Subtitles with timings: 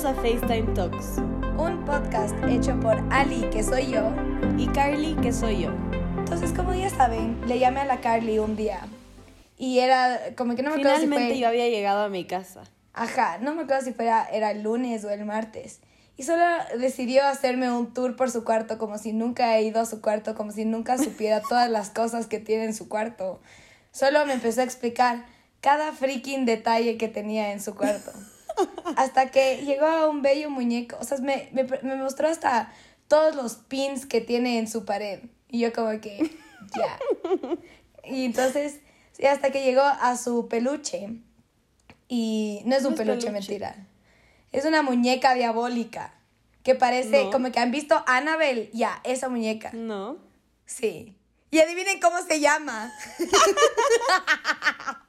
[0.00, 1.18] Bienvenidos a FaceTime Talks.
[1.58, 4.12] Un podcast hecho por Ali, que soy yo.
[4.56, 5.70] Y Carly, que soy yo.
[6.16, 8.86] Entonces, como ya saben, le llamé a la Carly un día.
[9.56, 11.40] Y era como que no me acuerdo Finalmente si fue...
[11.40, 12.62] yo había llegado a mi casa.
[12.92, 15.80] Ajá, no me acuerdo si fuera, era el lunes o el martes.
[16.16, 16.44] Y solo
[16.78, 20.36] decidió hacerme un tour por su cuarto, como si nunca he ido a su cuarto,
[20.36, 23.40] como si nunca supiera todas las cosas que tiene en su cuarto.
[23.90, 25.26] Solo me empezó a explicar
[25.60, 28.12] cada freaking detalle que tenía en su cuarto.
[28.96, 30.96] Hasta que llegó a un bello muñeco.
[31.00, 32.72] O sea, me, me, me mostró hasta
[33.08, 35.20] todos los pins que tiene en su pared.
[35.48, 36.30] Y yo como que,
[36.76, 36.98] ya.
[38.04, 38.80] Y entonces,
[39.28, 41.08] hasta que llegó a su peluche.
[42.08, 43.30] Y no es un No peluche, peluche.
[43.32, 43.86] mentira.
[44.52, 46.14] Es una muñeca diabólica.
[46.62, 47.30] Que parece No.
[47.30, 48.70] como que han visto Annabelle.
[48.72, 49.70] Ya, esa muñeca.
[49.72, 50.16] No.
[50.66, 51.16] Sí.
[51.50, 52.92] Y adivinen cómo se llama.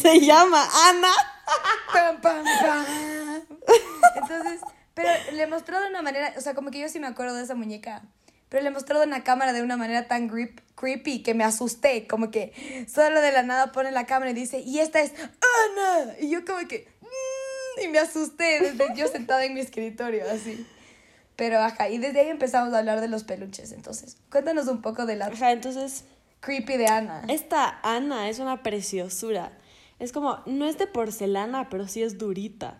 [0.00, 1.08] Se llama Ana.
[1.92, 2.84] Pam, pam, pam.
[4.16, 4.60] Entonces,
[4.94, 7.42] pero le mostró de una manera, o sea, como que yo sí me acuerdo de
[7.44, 8.02] esa muñeca,
[8.48, 12.06] pero le mostró en la cámara de una manera tan grip- creepy que me asusté,
[12.06, 16.14] como que solo de la nada pone la cámara y dice, y esta es Ana.
[16.20, 20.66] Y yo como que, "Mm", y me asusté desde yo sentada en mi escritorio, así.
[21.36, 24.16] Pero ajá, y desde ahí empezamos a hablar de los peluches, entonces.
[24.30, 26.04] Cuéntanos un poco de la Ajá, entonces,
[26.44, 27.24] creepy de Ana.
[27.28, 29.52] esta Ana es una preciosura.
[29.98, 32.78] Es como, no es de porcelana, pero sí es durita.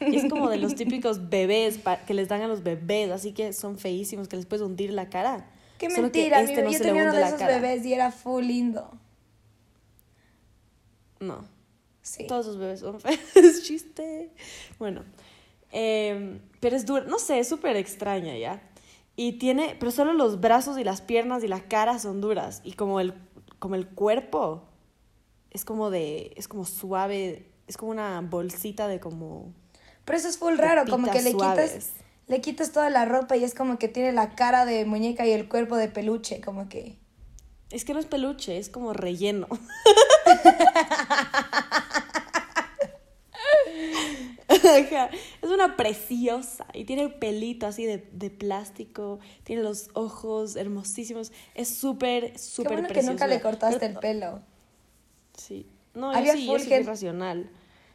[0.00, 3.52] Y es como de los típicos bebés que les dan a los bebés, así que
[3.52, 5.50] son feísimos, que les puedes hundir la cara.
[5.78, 7.54] Qué Solo que mentira, mi- este no yo se le tenía uno de esos cara.
[7.60, 8.90] bebés y era full lindo.
[11.20, 11.44] No.
[12.02, 12.26] Sí.
[12.26, 13.18] Todos los bebés son feos.
[13.34, 14.30] Es chiste.
[14.78, 15.04] Bueno.
[15.72, 17.04] eh, pero es dura.
[17.04, 18.62] No sé, es súper extraña ya.
[19.18, 19.76] Y tiene.
[19.80, 22.60] Pero solo los brazos y las piernas y la cara son duras.
[22.62, 23.14] Y como el,
[23.58, 24.68] como el cuerpo
[25.50, 26.32] es como de.
[26.36, 27.50] Es como suave.
[27.66, 29.52] Es como una bolsita de como.
[30.04, 31.90] Pero eso es full raro, como que le quitas,
[32.28, 35.32] le quitas toda la ropa y es como que tiene la cara de muñeca y
[35.32, 36.96] el cuerpo de peluche, como que.
[37.70, 39.48] Es que no es peluche, es como relleno.
[45.42, 51.68] Es una preciosa y tiene pelito así de, de plástico, tiene los ojos hermosísimos, es
[51.68, 53.12] súper, súper bueno que preciosa.
[53.12, 54.42] nunca le cortaste Pero- el pelo.
[55.36, 56.58] Sí, no, Había yo sí, yo
[56.94, 57.46] soy.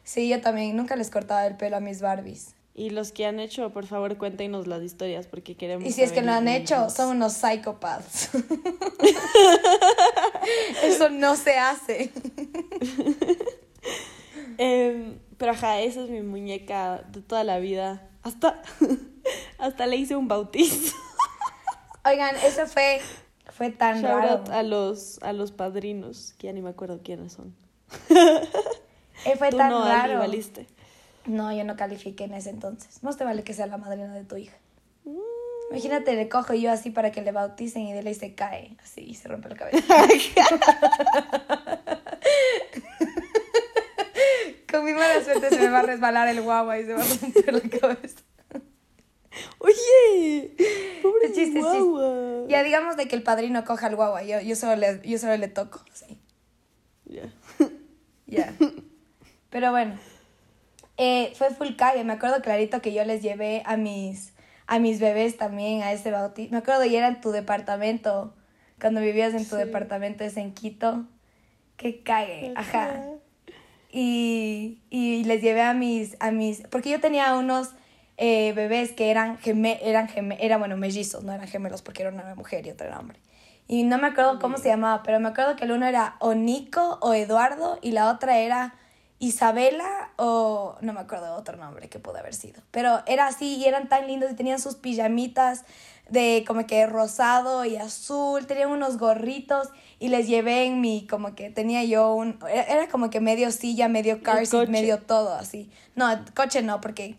[0.02, 2.54] Sí, yo también, nunca les cortaba el pelo a mis Barbies.
[2.76, 6.10] Y los que han hecho, por favor, cuéntenos las historias porque queremos Y si es
[6.10, 8.30] que lo han hecho, son unos psychopaths.
[10.82, 12.10] Eso no se hace.
[14.58, 18.08] Em, pero ajá, esa es mi muñeca de toda la vida.
[18.22, 18.62] Hasta,
[19.58, 20.94] hasta le hice un bautizo.
[22.06, 23.00] Oigan, eso fue,
[23.50, 24.30] fue tan Shout raro.
[24.32, 27.54] out a los, a los padrinos, que ya ni me acuerdo quiénes son.
[29.24, 30.18] Eh, fue Tú tan no, raro.
[30.18, 30.66] valiste.
[31.26, 33.02] No, yo no califiqué en ese entonces.
[33.02, 34.56] Más te vale que sea la madrina de tu hija.
[35.04, 35.16] Mm.
[35.70, 38.76] Imagínate, le cojo yo así para que le bauticen y de ley se cae.
[38.82, 39.94] Así, y se rompe la cabeza.
[44.74, 47.04] Con mi mala suerte se me va a resbalar el guagua y se va a
[47.04, 48.20] romper la cabeza.
[49.58, 50.54] Oye,
[51.02, 51.60] pobre chiste, chiste.
[51.60, 52.46] guagua.
[52.48, 55.36] Ya digamos de que el padrino coja al guagua, yo, yo, solo, le, yo solo
[55.36, 55.80] le toco.
[55.92, 56.18] Sí,
[57.06, 57.32] Ya.
[58.26, 58.52] ya.
[59.50, 59.96] Pero bueno,
[60.96, 62.02] eh, fue full cague.
[62.04, 64.32] Me acuerdo clarito que yo les llevé a mis,
[64.66, 66.50] a mis bebés también a ese bautizo.
[66.52, 68.34] Me acuerdo y era en tu departamento,
[68.80, 69.62] cuando vivías en tu Sí.
[69.62, 71.04] departamento, es en Quito.
[71.76, 73.00] Qué cague, ajá.
[73.96, 77.70] Y, y les llevé a mis, a mis, porque yo tenía unos
[78.16, 82.10] eh, bebés que eran, geme, eran, geme, eran, bueno, mellizos, no eran gemelos porque era
[82.10, 83.20] una mujer y otro era hombre.
[83.68, 86.34] Y no me acuerdo cómo se llamaba, pero me acuerdo que el uno era o
[86.34, 88.74] Nico o Eduardo y la otra era
[89.20, 92.62] Isabela o no me acuerdo otro nombre que pudo haber sido.
[92.70, 95.64] Pero era así y eran tan lindos y tenían sus pijamitas
[96.08, 101.34] de como que rosado y azul, tenían unos gorritos y les llevé en mi, como
[101.34, 105.70] que tenía yo un, era, como que medio silla, medio car seat, medio todo así.
[105.94, 107.16] No, coche no, porque,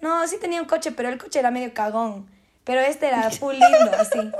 [0.00, 2.28] no, sí tenía un coche, pero el coche era medio cagón,
[2.64, 4.30] pero este era full lindo, así.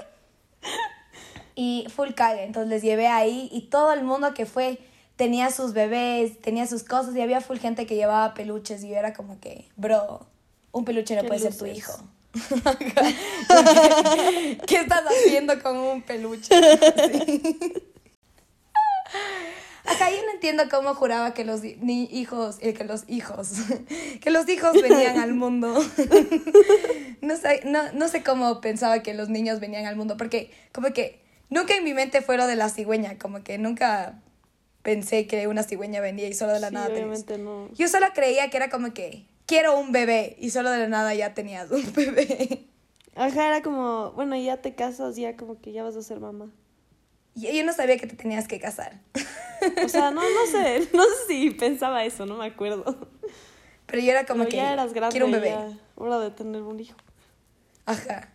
[1.55, 4.79] Y full cague, entonces les llevé ahí y todo el mundo que fue
[5.17, 8.96] tenía sus bebés, tenía sus cosas y había full gente que llevaba peluches y yo
[8.96, 10.26] era como que, bro,
[10.73, 12.02] un peluche no puede ser tu hijo.
[14.67, 16.49] ¿Qué estás haciendo con un peluche?
[17.12, 17.43] Sí.
[19.84, 23.50] Acá yo no entiendo cómo juraba que los ni hijos, eh, que los hijos,
[24.20, 25.75] que los hijos venían al mundo.
[27.20, 30.93] No sé, no, no sé cómo pensaba que los niños venían al mundo, porque como
[30.93, 31.20] que
[31.50, 34.20] nunca en mi mente fue lo de la cigüeña, como que nunca
[34.82, 37.69] pensé que una cigüeña venía y solo de la Sí, nada tenía- obviamente no.
[37.75, 40.37] Yo solo creía que era como que quiero un bebé.
[40.39, 42.67] Y solo de la nada ya tenías un bebé.
[43.15, 46.50] Ajá, era como, bueno, ya te casas, ya como que ya vas a ser mamá.
[47.35, 49.00] Y yo no sabía que te tenías que casar.
[49.85, 53.09] O sea, no, no sé, no sé si pensaba eso, no me acuerdo.
[53.87, 55.50] Pero yo era como Pero que ya eras grande, quiero un bebé.
[55.50, 56.97] ya, hora de tener un hijo.
[57.85, 58.31] Ajá.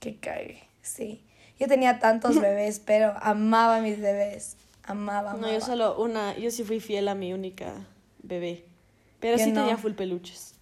[0.00, 1.24] Que cague, sí.
[1.58, 4.56] Yo tenía tantos bebés, pero amaba a mis bebés.
[4.84, 5.46] Amaba, amaba.
[5.46, 7.72] No, yo solo una, yo sí fui fiel a mi única
[8.22, 8.64] bebé.
[9.20, 9.62] Pero Yo sí no.
[9.62, 10.54] tenía full peluches.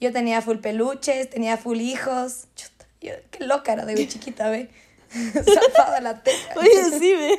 [0.00, 2.46] Yo tenía full peluches, tenía full hijos.
[2.54, 4.70] Chuta, yo, qué loca era de chiquita, ve.
[5.10, 6.54] Zafada la teca.
[6.56, 7.38] Oye, sí, ve.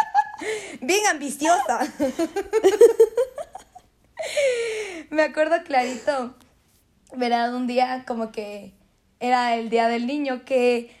[0.80, 1.80] Bien ambiciosa.
[5.10, 6.34] Me acuerdo clarito,
[7.14, 8.74] verá, un día como que
[9.20, 10.94] era el día del niño que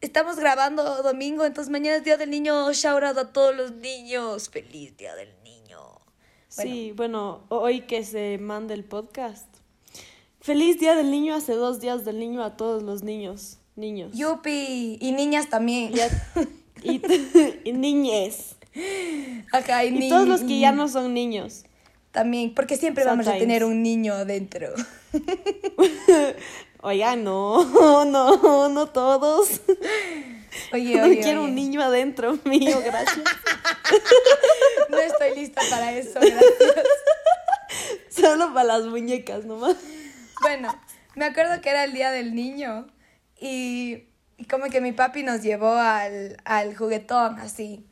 [0.00, 4.48] estamos grabando domingo, entonces mañana es día del niño, shout out a todos los niños,
[4.48, 5.39] feliz día del niño.
[6.50, 9.46] Sí, bueno, hoy que se mande el podcast.
[10.40, 13.58] Feliz Día del Niño, hace dos días del niño a todos los niños.
[13.76, 14.12] Niños.
[14.14, 15.92] Yupi, y niñas también.
[15.96, 16.10] Y, a-
[16.82, 17.00] y,
[17.64, 18.56] y niñes.
[19.52, 21.64] Ajá, y, Y todos los que ya no son niños.
[22.10, 24.68] También, porque siempre vamos a tener un niño adentro.
[26.82, 27.64] Oiga, no,
[28.04, 29.60] no, no todos.
[30.72, 31.50] Oye, No oye, quiero oye.
[31.50, 33.24] un niño adentro mío, gracias.
[34.88, 36.42] No estoy lista para eso, gracias.
[38.08, 39.76] Solo para las muñecas nomás.
[40.42, 40.74] Bueno,
[41.14, 42.86] me acuerdo que era el día del niño
[43.40, 44.04] y,
[44.36, 47.86] y como que mi papi nos llevó al, al juguetón así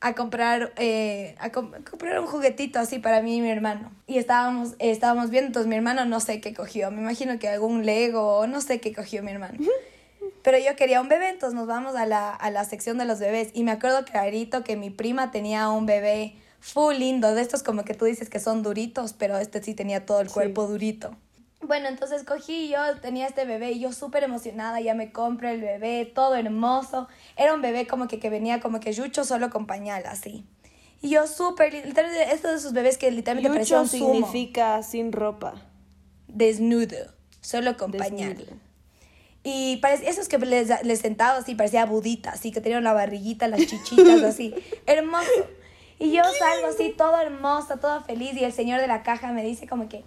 [0.00, 4.72] a comprar eh, a comprar un juguetito así para mí y mi hermano y estábamos
[4.78, 8.36] eh, estábamos viendo entonces mi hermano no sé qué cogió me imagino que algún Lego
[8.38, 9.56] o no sé qué cogió mi hermano
[10.44, 13.18] pero yo quería un bebé entonces nos vamos a la, a la sección de los
[13.18, 17.64] bebés y me acuerdo clarito que mi prima tenía un bebé full lindo de estos
[17.64, 20.34] como que tú dices que son duritos pero este sí tenía todo el Sí.
[20.34, 21.16] cuerpo durito
[21.66, 25.62] bueno, entonces cogí, yo tenía este bebé y yo súper emocionada, ya me compré el
[25.62, 27.08] bebé, todo hermoso.
[27.38, 30.44] Era un bebé como que, que venía como que yucho solo con pañal, así.
[31.00, 34.12] Y yo súper, literalmente, estos de esos bebés que literalmente parecía Yucho un sumo.
[34.26, 35.54] significa sin ropa.
[36.28, 38.44] Desnudo, solo con pañal.
[39.46, 43.46] Y parecía, esos que les, les sentaba así, parecía budita, así, que tenían la barriguita,
[43.46, 44.54] las chichitas, así.
[44.86, 45.28] Hermoso.
[45.98, 49.44] Y yo salgo así, todo hermosa, todo feliz, y el señor de la caja me
[49.44, 50.02] dice como que,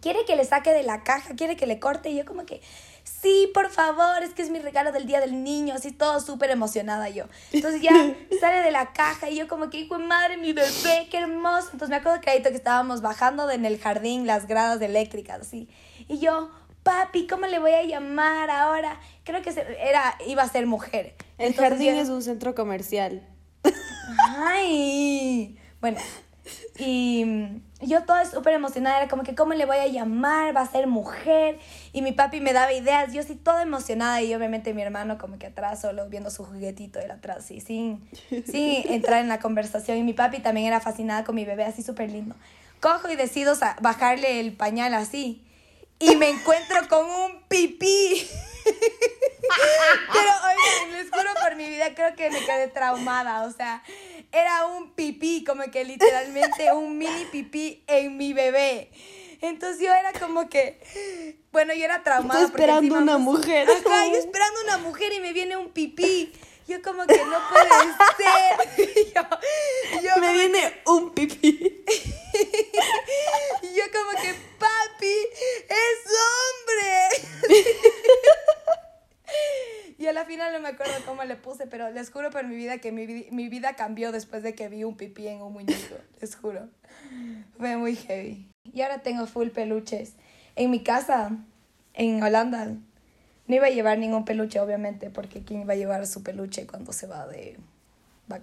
[0.00, 2.62] quiere que le saque de la caja, quiere que le corte, y yo como que,
[3.04, 6.50] sí, por favor, es que es mi regalo del día del niño, así, todo súper
[6.50, 7.26] emocionada yo.
[7.52, 7.92] Entonces ya
[8.40, 11.68] sale de la caja, y yo como que, hijo madre, mi bebé, qué hermoso.
[11.72, 15.68] Entonces me acuerdo clarito que estábamos bajando en el jardín las gradas eléctricas, así.
[16.08, 16.50] Y yo,
[16.84, 19.00] papi, ¿cómo le voy a llamar ahora?
[19.24, 19.50] Creo que
[19.80, 21.16] era, iba a ser mujer.
[21.38, 23.26] El Entonces jardín yo- es un centro comercial.
[24.36, 25.98] Ay, bueno,
[26.78, 30.54] y mm, yo toda súper emocionada, era como que, ¿cómo le voy a llamar?
[30.56, 31.58] Va a ser mujer.
[31.92, 35.38] Y mi papi me daba ideas, yo sí toda emocionada y obviamente mi hermano como
[35.38, 38.08] que atrás, solo viendo su juguetito, él atrás, sí, sin,
[38.46, 39.98] sin entrar en la conversación.
[39.98, 42.34] Y mi papi también era fascinada con mi bebé, así súper lindo.
[42.80, 45.42] Cojo y decido bajarle el pañal así.
[45.98, 48.28] Y me encuentro con un pipí.
[48.64, 53.44] Pero, oigan, les juro por mi vida, creo que me quedé traumada.
[53.44, 53.82] O sea,
[54.32, 58.90] era un pipí, como que literalmente un mini pipí en mi bebé.
[59.40, 62.40] Entonces yo era como que, bueno, yo era traumada.
[62.40, 63.68] Porque esperando encima una mujer.
[63.68, 66.32] Ajá, yo esperando una mujer y me viene un pipí.
[66.66, 67.68] Yo como que no puede
[68.16, 69.14] ser.
[69.14, 71.84] yo, yo Me viene un pipí.
[73.62, 75.16] y yo como que, papi,
[75.68, 77.08] es hombre.
[79.98, 82.54] y a la final no me acuerdo cómo le puse, pero les juro por mi
[82.54, 85.96] vida que mi, mi vida cambió después de que vi un pipí en un muñeco.
[86.20, 86.68] Les juro.
[87.58, 88.46] Fue muy heavy.
[88.72, 90.12] Y ahora tengo full peluches.
[90.54, 91.32] En mi casa,
[91.94, 92.66] en Holanda,
[93.48, 96.92] no iba a llevar ningún peluche, obviamente, porque ¿quién iba a llevar su peluche cuando
[96.92, 97.56] se va de,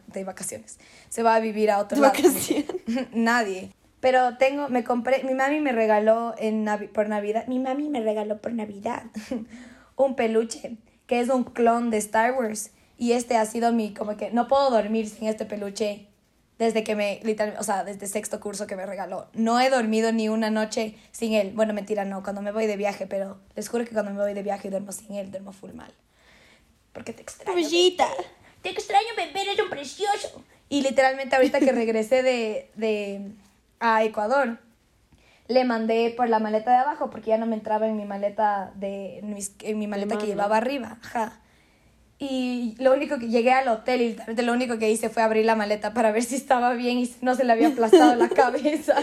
[0.08, 0.78] de vacaciones?
[1.08, 2.14] Se va a vivir a otro De lado.
[2.14, 2.66] vacaciones.
[3.14, 3.72] Nadie.
[4.02, 8.02] Pero tengo, me compré, mi mami me regaló en Navi- por Navidad, mi mami me
[8.02, 9.04] regaló por Navidad
[9.96, 10.76] un peluche
[11.08, 12.72] que es un clon de Star Wars.
[13.02, 16.06] Y este ha sido mi, como que no puedo dormir sin este peluche
[16.60, 19.26] desde que me, literal, o sea, desde sexto curso que me regaló.
[19.34, 21.52] No he dormido ni una noche sin él.
[21.56, 24.36] Bueno, mentira, no, cuando me voy de viaje, pero les juro que cuando me voy
[24.36, 25.92] de viaje y duermo sin él, duermo full mal.
[26.94, 27.54] Porque te extraño.
[27.60, 28.08] Pollita.
[28.62, 30.44] Te extraño, bebé, eres un precioso.
[30.70, 33.32] Y literalmente ahorita que regresé de, de
[33.80, 34.60] a Ecuador,
[35.48, 38.72] le mandé por la maleta de abajo porque ya no me entraba en mi maleta
[38.76, 41.00] de en, mis- en mi maleta que llevaba arriba.
[41.04, 41.40] Ajá.
[42.24, 45.44] Y lo único que llegué al hotel y literalmente lo único que hice fue abrir
[45.44, 48.94] la maleta para ver si estaba bien y no se le había aplastado la cabeza.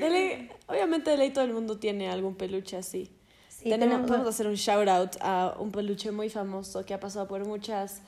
[0.00, 3.10] De ley- obviamente de ley todo el mundo tiene algún peluche así.
[3.48, 7.00] Sí, tenemos, tenemos- podemos hacer un shout out a un peluche muy famoso que ha
[7.00, 8.02] pasado por muchas,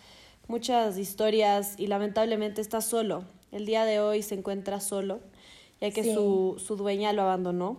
[0.46, 3.24] muchas historias y lamentablemente está solo.
[3.50, 5.20] El día de hoy se encuentra solo,
[5.80, 6.12] ya que Sí.
[6.12, 7.78] su, su dueña lo abandonó.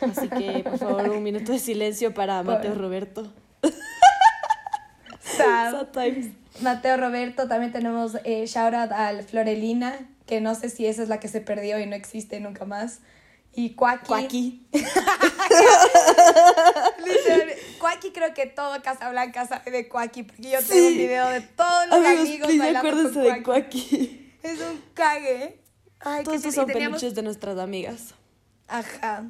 [0.00, 3.30] Así que, por favor, un minuto de silencio para Mateo Roberto.
[5.44, 5.70] Sad.
[5.72, 6.26] Sad times.
[6.62, 11.08] Mateo Roberto, también tenemos eh, shout out al Florelina, que no sé si esa es
[11.08, 13.00] la que se perdió y no existe nunca más.
[13.52, 14.06] Y Cuaki.
[14.06, 14.66] Cuaki.
[17.78, 21.86] Cuaki creo que todo Casablanca sabe de Cuaki, porque yo tengo un video de todos
[21.88, 24.32] los Amigos, amigos please, bailando con de Cuaki.
[24.42, 25.60] Es un cague.
[26.00, 28.14] Ay, Todos sí, son teníamos- peluches de nuestras amigas.
[28.68, 29.24] Ajá.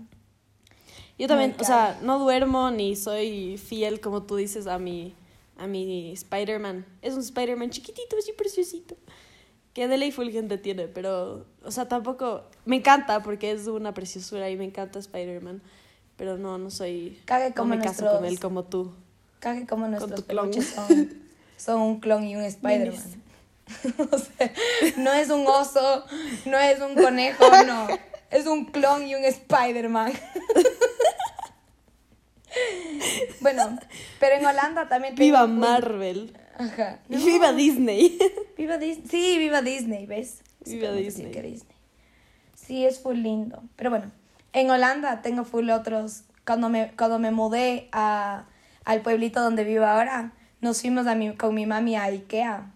[1.18, 5.14] Yo también, Muy o sea, no duermo ni soy fiel, como tú dices, a mi,
[5.60, 6.86] a mi Spider-Man.
[7.02, 8.96] Es un Spider-Man chiquitito, así preciosito.
[9.74, 12.42] Que de ley fulgente tiene, pero, o sea, tampoco...
[12.64, 15.62] Me encanta porque es una preciosura y me encanta Spider-Man.
[16.16, 17.20] Pero no, no soy...
[17.26, 18.92] Cague no como me caso con él como tú.
[19.38, 21.10] Cague como nuestros peluches son,
[21.56, 23.22] son un clon y un Spider-Man.
[24.10, 24.52] o sea,
[24.96, 26.04] no es un oso,
[26.46, 27.86] no es un conejo, no.
[28.30, 30.12] Es un clon y un Spider-Man.
[33.40, 33.78] bueno,
[34.18, 36.36] pero en Holanda también Viva un- Marvel.
[36.58, 36.98] Ajá.
[37.08, 38.18] Viva Disney.
[38.56, 39.06] Viva Disney.
[39.08, 40.42] Sí, viva Disney, ¿ves?
[40.66, 41.30] Viva Disney.
[41.32, 41.76] que Disney.
[42.54, 43.62] Sí, es full lindo.
[43.76, 44.10] Pero bueno,
[44.52, 46.24] en Holanda tengo full otros.
[46.44, 48.44] Cuando me, cuando me mudé a,
[48.84, 52.72] al pueblito donde vivo ahora, nos fuimos a mi, con mi mami a Ikea.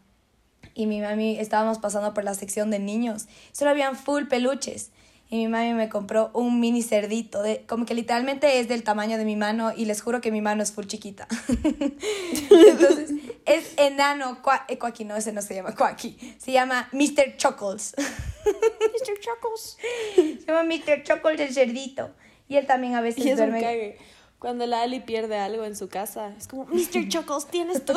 [0.74, 3.26] Y mi mami, estábamos pasando por la sección de niños.
[3.52, 4.90] Solo habían full peluches.
[5.30, 9.16] Y mi mami me compró un mini cerdito, de, como que literalmente es del tamaño
[9.16, 11.26] de mi mano y les juro que mi mano es full chiquita.
[11.48, 13.10] Entonces,
[13.46, 17.36] es enano, cua, eh, no, ese no se llama Cuaki, se llama Mr.
[17.36, 17.94] Chuckles.
[17.98, 19.20] Mr.
[19.20, 19.78] Chuckles.
[20.14, 21.02] se llama Mr.
[21.02, 22.10] Chuckles el cerdito.
[22.46, 23.60] Y él también a veces Y es un duerme.
[23.60, 23.98] cague.
[24.38, 27.08] Cuando la Ali pierde algo en su casa, es como, Mr.
[27.08, 27.94] Chuckles, tienes tú.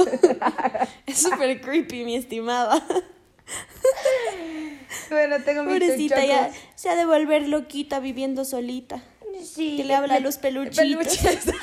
[1.05, 2.81] es súper creepy, mi estimada.
[5.09, 5.69] Bueno, tengo Mr.
[5.79, 9.03] Pobrecita, ya se ha de volver loquita viviendo solita.
[9.43, 10.77] Sí, Que le habla a los peluchitos.
[10.77, 11.45] peluches.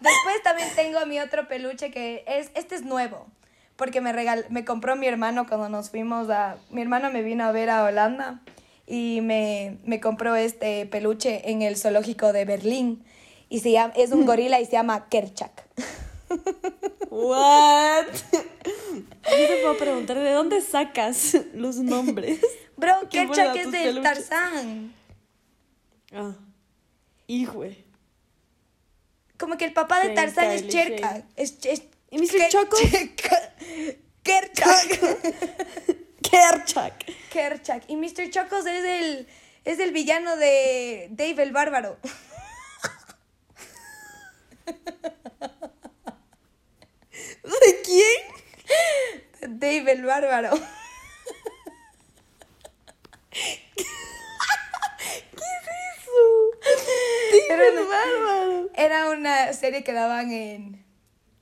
[0.00, 3.26] Después también tengo mi otro peluche que es, este es nuevo,
[3.76, 7.44] porque me, regal, me compró mi hermano cuando nos fuimos a, mi hermano me vino
[7.44, 8.40] a ver a Holanda
[8.86, 13.04] y me, me compró este peluche en el zoológico de Berlín
[13.48, 15.68] y se llama, es un gorila y se llama Kerchak.
[17.10, 18.06] What?
[18.32, 22.40] Yo te puedo preguntar, ¿de dónde sacas los nombres?
[22.76, 24.02] Bro, Qué Kerchak buena es del peluches.
[24.28, 24.94] Tarzán.
[26.12, 26.34] Ah,
[27.26, 27.84] híjole.
[29.38, 31.22] Como que el papá de Tarzán es Cherka.
[31.36, 32.28] Es, es, ¿Y Mr.
[32.30, 32.48] Ke-?
[32.50, 33.52] Cherka-
[34.22, 35.00] Kerchak.
[36.30, 37.04] Kerchak.
[37.32, 37.84] Kerchak.
[37.88, 38.30] Y Mr.
[38.30, 39.28] Chuckles es el,
[39.64, 41.96] es el villano de Dave el Bárbaro.
[49.48, 49.98] ¿De quién?
[49.98, 50.50] Dave el Bárbaro.
[57.48, 58.70] Era Era, bárbaro.
[58.74, 60.84] era una serie que daban en,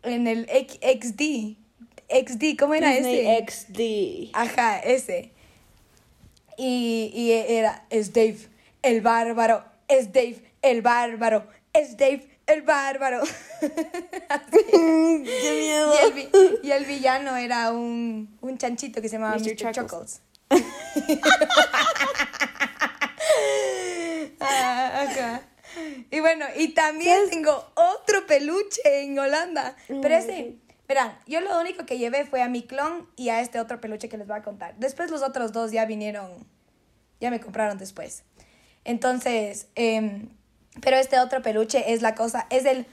[0.02, 1.57] en el XD.
[2.11, 3.45] XD, ¿cómo era Disney ese?
[3.47, 4.31] XD.
[4.33, 5.33] Ajá, ese.
[6.57, 8.38] Y, y era, es Dave
[8.83, 13.23] el Bárbaro, es Dave el Bárbaro, es Dave el Bárbaro.
[14.73, 15.93] Mm, ¡Qué miedo!
[15.95, 16.28] Y el, vi-
[16.62, 19.55] y el villano era un, un chanchito que se llamaba Mr.
[19.64, 19.73] Mr.
[19.75, 20.21] Chuckles.
[24.40, 25.43] Ah, ajá.
[26.11, 29.76] Y bueno, y también tengo otro peluche en Holanda.
[29.87, 33.61] Pero ese, verán, yo lo único que llevé fue a mi clon y a este
[33.61, 34.75] otro peluche que les voy a contar.
[34.78, 36.47] Después los otros dos ya vinieron,
[37.21, 38.25] ya me compraron después.
[38.85, 40.28] Entonces, em,
[40.80, 42.87] pero este otro peluche es la cosa, es el,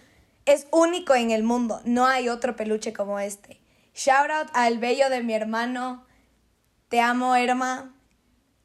[0.46, 1.82] es único en el mundo.
[1.86, 3.60] No hay otro peluche como este.
[3.94, 6.06] Shout out al bello de mi hermano.
[6.90, 7.94] Te amo, Irma.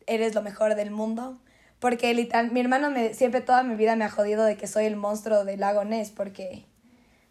[0.07, 1.39] Eres lo mejor del mundo.
[1.79, 4.85] Porque literal, mi hermano me, siempre toda mi vida me ha jodido de que soy
[4.85, 6.65] el monstruo del lago Ness porque,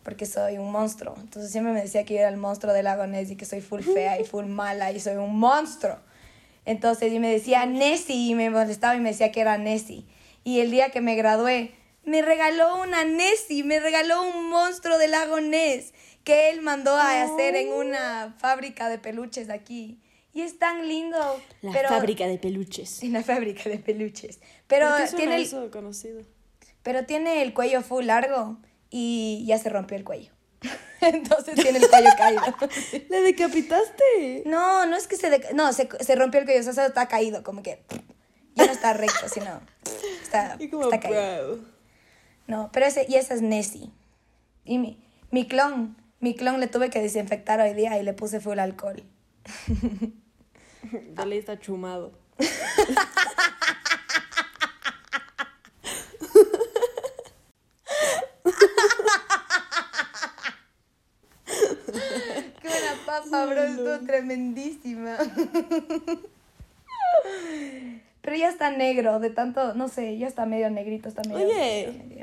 [0.01, 1.15] porque soy un monstruo.
[1.19, 3.61] Entonces siempre me decía que yo era el monstruo del lago Ness y que soy
[3.61, 5.97] full fea y full mala y soy un monstruo.
[6.65, 10.05] Entonces y me decía Nessie y me molestaba y me decía que era Nessie.
[10.43, 11.73] Y el día que me gradué,
[12.09, 17.23] me regaló una Nessie, me regaló un monstruo del lago Ness que él mandó a
[17.23, 20.01] hacer en una fábrica de peluches aquí.
[20.33, 21.17] Y es tan lindo.
[21.61, 23.01] La pero, fábrica de peluches.
[23.03, 24.39] En la fábrica de peluches.
[24.67, 26.21] Pero ¿Por qué suena tiene, el, eso conocido?
[26.83, 28.57] pero tiene el cuello full largo
[28.89, 30.31] y ya se rompió el cuello.
[31.01, 32.41] Entonces tiene el cuello caído.
[33.09, 34.43] ¿Le decapitaste?
[34.45, 35.29] No, no es que se...
[35.31, 37.83] deca- no, se, se rompió el cuello, o sea, está caído, como que...
[38.55, 39.61] Ya no está recto, sino
[40.21, 41.59] está, está caído.
[42.49, 43.91] No, pero ese, y esa es Nessie.
[44.65, 48.39] Y mi, mi clon, mi clon le tuve que desinfectar hoy día y le puse
[48.39, 49.03] full alcohol.
[50.81, 52.11] De ley está chumado.
[52.37, 52.47] Qué
[62.67, 65.17] buena papa, bro, estuvo tremendísima.
[68.21, 71.45] Pero ya está negro, de tanto, no sé, ya está medio negrito, está medio...
[71.45, 72.18] Oye.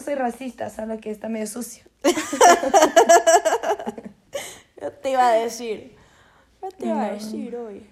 [0.00, 1.84] No soy racista, solo que está medio sucio.
[4.80, 5.94] Yo te iba a decir.
[6.62, 7.86] Yo te iba a decir hoy.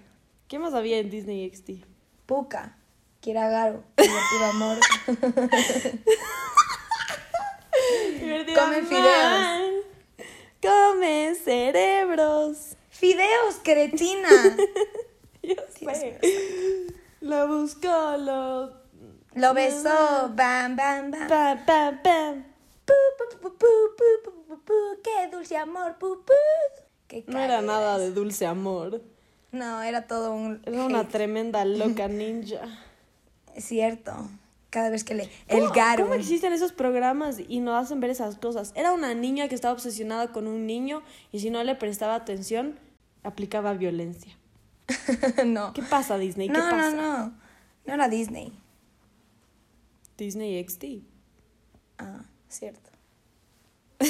[0.47, 1.85] ¿Qué más había en Disney XD?
[2.25, 2.75] Puka,
[3.19, 4.79] Kiragaru, divertido amor.
[8.19, 8.89] Divertido Comen man.
[8.89, 9.85] fideos.
[10.63, 12.75] Comen cerebros.
[12.89, 14.29] Fideos, cretina.
[15.43, 16.17] Yo sé.
[17.21, 18.78] Lo buscó, lo.
[19.39, 20.29] Lo besó.
[20.35, 21.27] Bam, bam, bam.
[21.29, 22.43] Bam, bam, bam.
[22.85, 22.93] Pu,
[23.41, 25.95] pu, pu, qué dulce amor.
[27.07, 29.01] Qué no era nada de dulce amor.
[29.51, 30.61] No, era todo un.
[30.65, 32.61] Era una tremenda loca ninja.
[33.55, 34.11] Es cierto.
[34.69, 35.29] Cada vez que le.
[35.47, 36.03] El Garo.
[36.03, 38.73] ¿Cómo existen esos programas y nos hacen ver esas cosas?
[38.75, 42.77] Era una niña que estaba obsesionada con un niño y si no le prestaba atención,
[43.23, 44.37] aplicaba violencia.
[45.45, 45.71] no.
[45.71, 46.47] ¿Qué pasa, Disney?
[46.47, 46.91] ¿Qué no, pasa?
[46.91, 47.33] no, no.
[47.85, 48.51] No era Disney.
[50.19, 51.03] Disney XD.
[51.97, 52.89] Ah, cierto.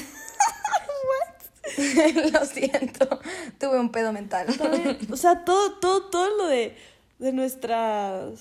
[2.33, 3.19] Lo siento.
[3.59, 4.47] Tuve un pedo mental.
[5.11, 6.75] O sea, todo, todo, todo lo de,
[7.19, 8.39] de nuestras...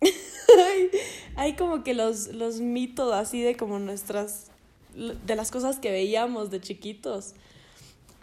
[0.00, 0.90] hay,
[1.36, 4.50] hay como que los, los mitos así de como nuestras...
[4.94, 7.34] de las cosas que veíamos de chiquitos.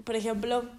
[0.03, 0.70] Por ejemplo,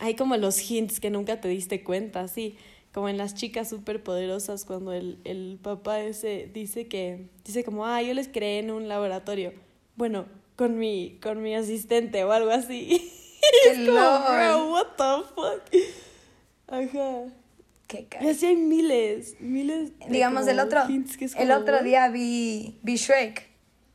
[0.00, 2.56] hay como los hints que nunca te diste cuenta, así
[2.92, 7.86] como en las chicas súper poderosas cuando el, el papá ese dice que, dice como,
[7.86, 9.52] ah, yo les creé en un laboratorio.
[9.96, 10.26] Bueno,
[10.56, 13.12] con mi, con mi asistente o algo así.
[13.64, 15.82] ¡Qué es como, bro, what the fuck.
[16.68, 17.24] Ajá.
[17.86, 18.30] Qué Y cara.
[18.30, 20.82] así hay miles, miles de Digamos, el otro,
[21.38, 23.48] el otro día vi, vi Shrek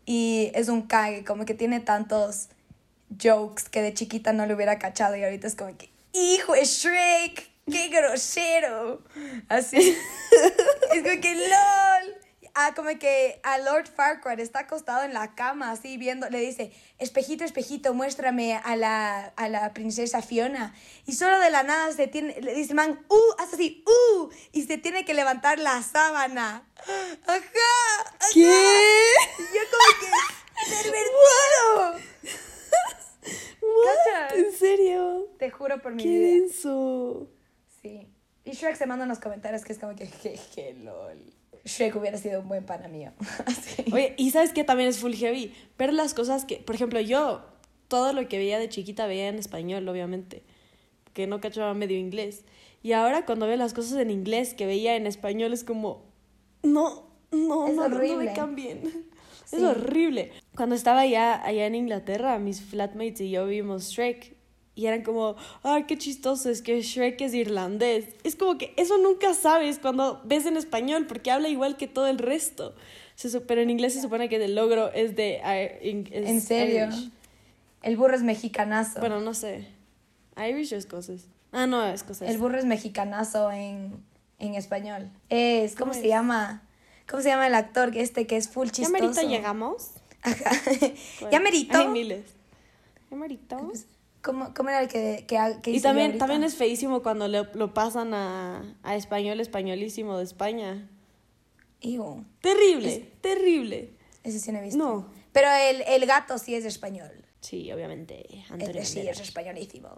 [0.06, 2.50] y es un cague, como que tiene tantos
[3.22, 6.80] jokes que de chiquita no le hubiera cachado y ahorita es como que, hijo es
[6.80, 9.04] Shrek, qué grosero.
[9.50, 9.78] Así.
[10.94, 12.16] es como que lol.
[12.58, 16.72] Ah, como que a Lord Farquaad está acostado en la cama, así viendo, le dice,
[17.00, 20.74] espejito, espejito, muéstrame a la, a la princesa Fiona.
[21.06, 24.64] Y solo de la nada se tiene, le dice, man, uh, hace así, uh, y
[24.64, 26.66] se tiene que levantar la sábana.
[26.78, 27.18] Ajá.
[27.28, 28.28] ajá.
[28.34, 28.40] ¿Qué?
[28.40, 30.08] Y yo como que,
[30.72, 32.16] pervertido.
[33.62, 34.38] What?
[34.38, 35.28] ¿En serio?
[35.40, 36.28] Te juro por mi ¿Qué vida.
[36.30, 37.28] denso?
[37.86, 38.08] Sí.
[38.46, 41.20] Y Shrek se manda en los comentarios que es como que, jeje, lol.
[41.66, 43.12] Shrek hubiera sido un buen pana mío.
[43.46, 43.86] Así.
[43.92, 45.54] Oye, y sabes que también es full heavy.
[45.78, 47.44] Ver las cosas que, por ejemplo, yo
[47.88, 50.44] todo lo que veía de chiquita veía en español, obviamente,
[51.14, 52.44] que no cachaba medio inglés.
[52.84, 56.04] Y ahora cuando veo las cosas en inglés que veía en español es como,
[56.62, 58.26] no, no, Es no, no, no horrible.
[58.26, 58.82] me cambien.
[59.46, 59.64] Es Sí.
[59.64, 60.32] horrible.
[60.56, 64.35] Cuando estaba allá, allá en Inglaterra, mis flatmates y yo vimos Shrek.
[64.76, 68.08] Y eran como, ay, qué chistoso, es que Shrek es irlandés.
[68.24, 72.08] Es como que eso nunca sabes cuando ves en español, porque habla igual que todo
[72.08, 72.76] el resto.
[73.16, 75.38] Se pero en inglés se supone que el logro es de...
[75.42, 76.88] Es ¿En serio?
[76.88, 77.10] Irish.
[77.82, 79.00] El burro es mexicanazo.
[79.00, 79.66] Bueno, no sé.
[80.38, 81.28] Irish o escocés.
[81.54, 82.30] Ah, no, escocés.
[82.30, 83.94] El burro es mexicanazo en,
[84.40, 85.10] en español.
[85.30, 86.08] Es, ¿cómo, ¿Cómo se es?
[86.08, 86.64] llama?
[87.08, 88.92] ¿Cómo se llama el actor que este que es full ¿Ya chistoso?
[88.92, 89.92] merito llegamos?
[90.22, 90.52] Ajá.
[91.32, 91.78] ¿Ya merito?
[91.78, 92.26] Hay miles.
[93.10, 93.72] ¿Ya merito?
[94.26, 97.44] ¿Cómo, cómo era el que, que, que Y hice también, también es feísimo cuando lo,
[97.54, 100.90] lo pasan a, a español españolísimo de España.
[101.82, 103.94] Iu, Terrible, terrible.
[104.24, 104.78] ese sí no he visto.
[104.80, 105.08] No.
[105.32, 107.12] Pero el, el gato sí es español.
[107.42, 108.26] Sí, obviamente.
[108.50, 109.20] Antonio sí Banderas.
[109.22, 109.90] es españolísimo.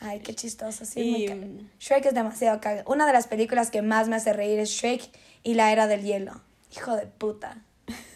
[0.00, 0.84] Ay, qué chistoso.
[0.84, 2.84] Sí, Y, muy mm, Shrek es demasiado caga.
[2.86, 5.08] Una de las películas que más me hace reír es Shrek
[5.42, 6.42] y la era del hielo.
[6.76, 7.63] Hijo de puta.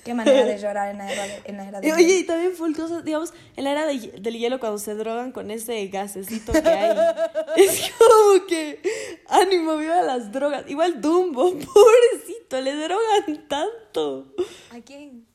[0.08, 2.20] Qué manera de llorar en la era, de- en la era del Oye, hielo.
[2.20, 5.50] y también full cosas, digamos, en la era de del hielo cuando se drogan con
[5.50, 6.96] ese gasecito que hay.
[7.56, 8.80] es como que,
[9.28, 10.64] ánimo, viva las drogas.
[10.66, 14.32] Igual Dumbo, pobrecito, le drogan tanto.
[14.70, 15.26] ¿A quién?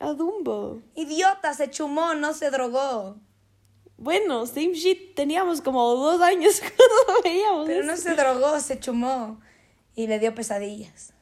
[0.00, 0.82] A Dumbo.
[0.96, 3.16] Idiota, se chumó, no se drogó.
[3.96, 7.92] Bueno, same shit, teníamos como dos años cuando veíamos Pero eso.
[7.92, 9.40] no se drogó, se chumó.
[9.94, 11.13] Y le dio pesadillas.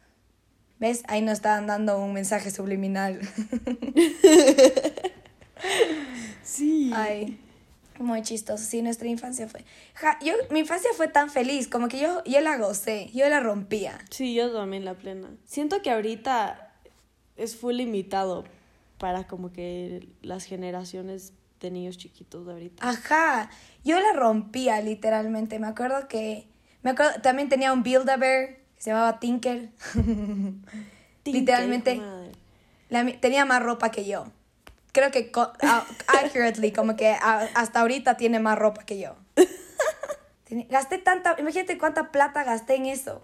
[0.82, 1.04] ¿Ves?
[1.06, 3.20] Ahí nos estaban dando un mensaje subliminal.
[6.42, 6.90] Sí.
[6.92, 7.38] Ay.
[8.00, 9.64] Muy chistoso, sí, nuestra infancia fue.
[9.94, 13.38] Ja, yo, mi infancia fue tan feliz, como que yo, yo la gocé, yo la
[13.38, 13.96] rompía.
[14.10, 15.30] Sí, yo también la plena.
[15.44, 16.74] Siento que ahorita
[17.36, 18.42] es full limitado
[18.98, 22.86] para como que las generaciones de niños chiquitos de ahorita.
[22.86, 23.50] Ajá,
[23.84, 25.60] yo la rompía literalmente.
[25.60, 26.48] Me acuerdo que,
[26.82, 29.68] me acuerdo, también tenía un Build-A-Bear se llamaba Tinker.
[31.24, 32.02] literalmente,
[32.88, 34.24] la mi- tenía más ropa que yo.
[34.90, 39.14] Creo que co- a- accurately, como que a- hasta ahorita tiene más ropa que yo.
[40.68, 43.22] Gasté tanta, imagínate cuánta plata gasté en eso.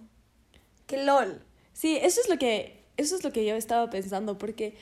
[0.86, 1.42] Qué lol.
[1.72, 4.76] Sí, eso es lo que eso es lo que yo estaba pensando porque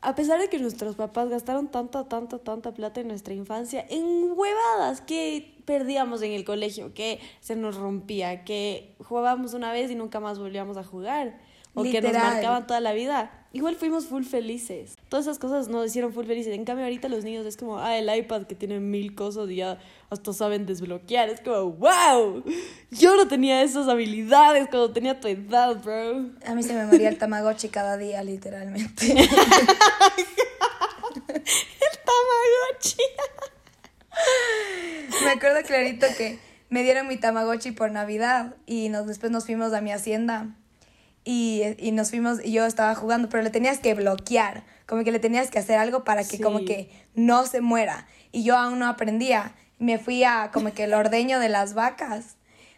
[0.00, 4.32] a pesar de que nuestros papás gastaron tanta tanta tanta plata en nuestra infancia en
[4.34, 9.94] huevadas que perdíamos en el colegio, que se nos rompía, que jugábamos una vez y
[9.94, 11.38] nunca más volvíamos a jugar
[11.76, 13.30] o que nos marcaban toda la vida.
[13.52, 14.96] Igual fuimos full felices.
[15.10, 16.54] Todas esas cosas nos hicieron full felices.
[16.54, 19.56] En cambio, ahorita los niños es como, ah, el iPad que tiene mil cosas y
[19.56, 21.28] ya hasta saben desbloquear.
[21.28, 22.42] Es como, wow,
[22.90, 26.30] yo no tenía esas habilidades cuando tenía tu edad, bro.
[26.46, 29.12] A mí se me moría el Tamagotchi cada día, literalmente.
[31.28, 33.02] El Tamagotchi.
[35.24, 36.38] Me acuerdo clarito que
[36.70, 40.54] me dieron mi Tamagotchi por Navidad y nos, después nos fuimos a mi hacienda
[41.26, 45.10] y, y nos fuimos y yo estaba jugando, pero le tenías que bloquear, como que
[45.12, 46.42] le tenías que hacer algo para que Sí.
[46.42, 48.06] como que no se muera.
[48.32, 49.52] Y yo aún no aprendía.
[49.78, 52.36] Me fui a como que el ordeño de las vacas.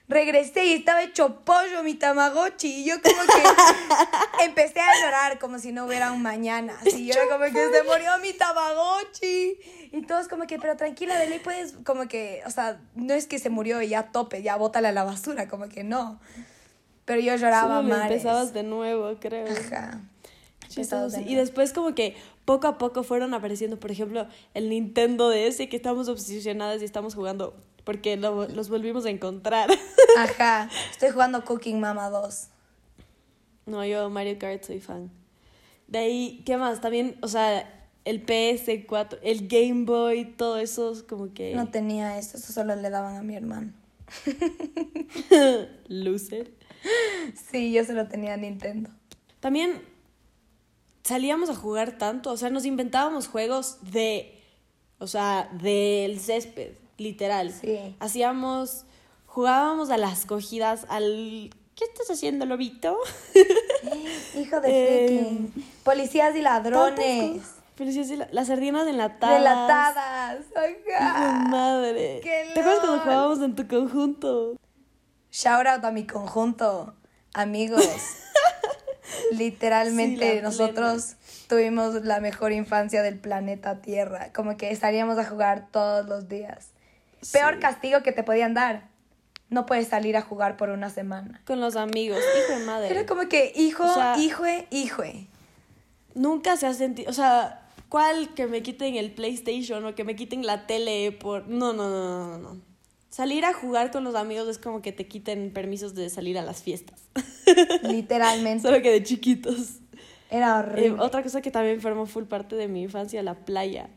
[0.09, 2.69] Regresé y estaba hecho pollo mi Tamagotchi.
[2.81, 3.43] Y yo como que
[4.47, 6.75] empecé a llorar como si no hubiera un mañana.
[6.81, 9.59] Así yo era como que se murió mi Tamagotchi.
[9.93, 13.27] Y todos como que, pero tranquila, de ley puedes, como que, o sea, no es
[13.27, 16.21] que se murió y ya tope, ya bótala a la basura, como que no.
[17.09, 18.05] Pero yo lloraba mares.
[18.13, 19.47] empezabas de nuevo, creo.
[19.51, 20.01] Ajá.
[20.69, 21.23] Chistoso, de.
[21.29, 25.77] Y después como que poco a poco fueron apareciendo, por ejemplo, el Nintendo DS, que
[25.77, 29.71] estamos obsesionadas y estamos jugando porque lo- los volvimos a encontrar.
[30.19, 30.69] Ajá.
[30.91, 32.49] Estoy jugando Cooking Mama 2.
[33.67, 35.11] No, yo Mario Kart soy fan.
[35.87, 36.83] De ahí, ¿qué más?
[36.83, 37.67] También, o sea,
[38.05, 41.55] el PS4, el Game Boy, todo eso es como que...
[41.55, 43.73] No tenía eso, eso solo le daban a mi hermano.
[45.89, 46.53] Loser.
[47.51, 48.91] Sí, yo solo tenía Nintendo.
[49.41, 49.83] También
[51.03, 54.39] salíamos a jugar tanto, o sea, nos inventábamos juegos de,
[54.99, 57.53] o sea, del césped, literal.
[57.53, 57.97] Sí.
[58.01, 58.85] Hacíamos,
[59.27, 61.51] jugábamos a las cogidas, al...
[61.75, 62.99] ¿Qué estás haciendo, lobito?
[64.37, 64.69] Hijo de
[65.07, 65.39] Eh.
[65.85, 67.41] Policías y ladrones.
[67.77, 69.39] sí, sí, la- las sardinas enlatadas.
[70.99, 71.49] Ajá.
[71.49, 72.19] madre.
[72.23, 74.57] ¡Qué ¿Te acuerdas cuando jugábamos en tu conjunto?
[75.31, 76.95] Shout out a mi conjunto,
[77.35, 77.85] amigos.
[79.33, 81.17] Literalmente Sí, nosotros
[81.49, 84.33] tuvimos la mejor infancia del planeta Tierra.
[84.33, 86.71] Como que salíamos a jugar todos los días.
[87.33, 88.89] Peor castigo que te podían dar.
[89.51, 91.41] No puedes salir a jugar por una semana.
[91.47, 92.19] Con los amigos.
[92.39, 92.91] Hijo de madre.
[92.91, 95.03] Era como que hijo, O sea- hijo, hijo.
[96.15, 100.17] Nunca se ha sentido, o sea, ¿cuál que me quiten el PlayStation o que me
[100.17, 101.47] quiten la tele por...
[101.49, 102.61] No, no, no, no, no.
[103.11, 106.43] Salir a jugar con los amigos es como que te quiten permisos de salir a
[106.43, 107.01] las fiestas.
[107.83, 108.63] Literalmente.
[108.69, 109.79] Solo que de chiquitos.
[110.31, 111.01] Era Eh, horrible.
[111.03, 113.89] otra cosa que también formó full parte de mi infancia, la playa.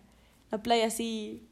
[0.50, 1.48] La playa sí.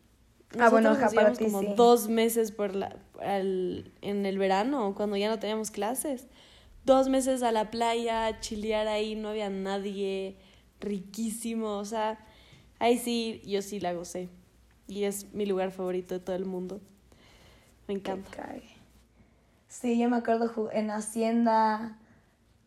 [0.58, 1.68] Ah, bueno, nosotros nos para íbamos ti como sí.
[1.76, 6.28] dos meses por la, al- en el verano, cuando ya no teníamos clases.
[6.86, 10.38] Dos meses a la playa, chilear ahí, no había nadie,
[10.80, 12.26] riquísimo, o sea,
[12.80, 14.30] ahí sí, yo sí la gocé.
[14.88, 16.82] Y es mi lugar favorito de todo el mundo.
[17.90, 18.30] Me encanta.
[18.32, 18.70] cague.
[19.68, 21.98] Sí, yo me acuerdo en Hacienda,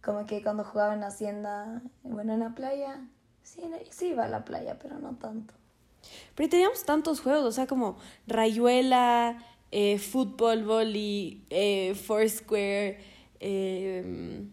[0.03, 3.01] como que cuando jugaba en Hacienda, bueno, en la playa,
[3.43, 5.55] sí, sí iba a la playa, pero no tanto.
[6.35, 9.39] Pero teníamos tantos juegos, o sea, como rayuela,
[9.71, 12.99] eh, fútbol, volley, eh, foursquare.
[13.41, 14.45] eh,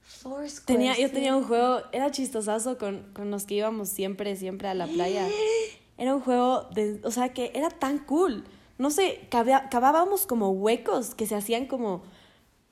[0.00, 4.68] Foursquare, tenía, yo tenía un juego, era chistosazo con, con los que íbamos siempre, siempre
[4.68, 5.26] a la playa.
[5.98, 8.44] Era un juego, de, o sea, que era tan cool.
[8.78, 12.02] No sé, cavábamos como huecos que se hacían como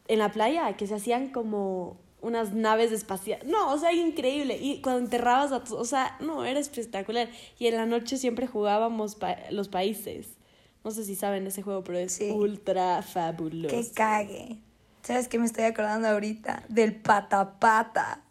[0.08, 3.46] en la playa, que se hacían como unas naves espaciales.
[3.46, 4.58] No, o sea, increíble.
[4.60, 7.28] Y cuando enterrabas a o sea, no, era espectacular.
[7.58, 10.36] Y en la noche siempre jugábamos pa- los países.
[10.84, 12.30] No sé si saben ese juego, pero es Sí.
[12.30, 13.74] ultra fabuloso.
[13.74, 14.58] Que cague.
[15.02, 16.64] ¿Sabes qué me estoy acordando ahorita?
[16.68, 18.22] Del patapata.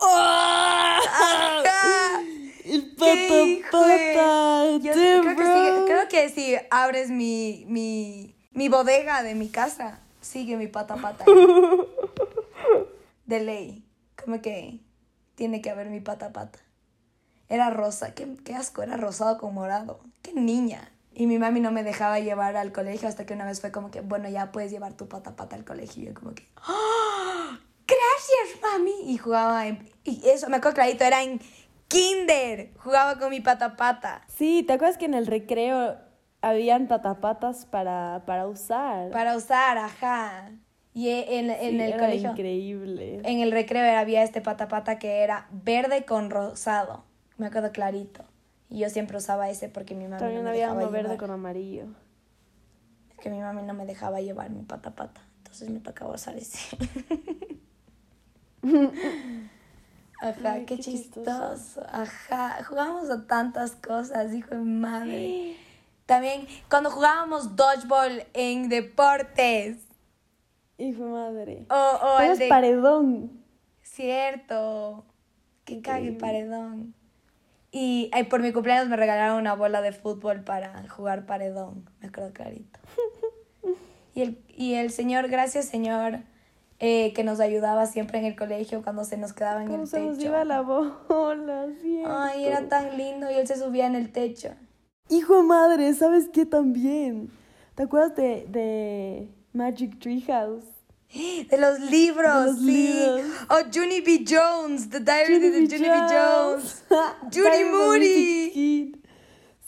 [0.00, 1.00] ¡Ah!
[1.08, 2.20] ¡Ah!
[2.64, 4.78] El ¡Qué pata pata.
[4.78, 10.00] Yo creo, que sigue- creo que si abres mi, mi, mi bodega de mi casa,
[10.20, 11.24] sigue mi pata pata.
[13.26, 13.84] De ley.
[14.22, 14.80] Como que
[15.34, 16.58] tiene que haber mi pata pata.
[17.48, 18.14] Era rosa.
[18.14, 20.00] Qué, qué asco, era rosado con morado.
[20.22, 20.90] Qué niña.
[21.12, 23.90] Y mi mami no me dejaba llevar al colegio hasta que una vez fue como
[23.90, 26.02] que, bueno, ya puedes llevar tu pata pata al colegio.
[26.02, 27.50] Y yo como que, ¡Oh!
[27.86, 29.12] gracias, mami.
[29.12, 31.40] Y jugaba, en- y eso, me acuerdo clarito, era en
[31.88, 32.72] kinder.
[32.78, 34.22] Jugaba con mi pata pata.
[34.28, 35.96] Sí, ¿te acuerdas que en el recreo
[36.42, 39.10] habían patapatas para, para usar?
[39.10, 40.50] Para usar, ajá.
[40.92, 43.20] Y e- en, en Sí, el era colegio, increíble.
[43.24, 47.04] en el recreo había este pata pata que era verde con rosado.
[47.36, 48.24] Me acuerdo clarito.
[48.68, 51.16] Y yo siempre usaba ese porque mi mami También no me había dejaba uno verde
[51.16, 51.86] con amarillo.
[53.20, 55.20] que mi mami no me dejaba llevar mi pata pata.
[55.38, 56.58] Entonces me tocaba usar ese.
[60.28, 61.54] Ajá, Ay, qué, qué chistoso.
[61.54, 61.86] chistoso.
[61.90, 65.56] Ajá, jugábamos a tantas cosas, hijo de madre.
[66.06, 69.78] También cuando jugábamos dodgeball en deportes.
[70.78, 71.66] Hijo de madre.
[71.70, 72.48] O, o Todo el de...
[72.48, 73.44] paredón.
[73.82, 75.04] Cierto.
[75.64, 76.94] Que cague paredón.
[77.70, 81.88] Y ay, por mi cumpleaños me regalaron una bola de fútbol para jugar paredón.
[82.00, 82.80] Me acuerdo clarito.
[84.16, 86.20] Y el, y el señor, gracias señor,
[86.86, 89.88] eh, que nos ayudaba siempre en el colegio cuando se nos quedaba en ¿Cómo el
[89.88, 90.28] se nos techo.
[90.28, 91.66] iba la bola?
[92.06, 94.50] Ay, era tan lindo y él se subía en el techo.
[95.08, 97.30] Hijo de madre, ¿sabes qué también?
[97.74, 100.64] ¿Te acuerdas de, de Magic Treehouse?
[101.48, 102.66] De los libros, De los sí.
[102.66, 103.30] libros.
[103.48, 104.24] O Junie B.
[104.28, 105.66] Jones, The Diary de B.
[105.70, 105.96] Junie B.
[106.10, 106.84] Jones.
[107.32, 109.00] Judy Moody.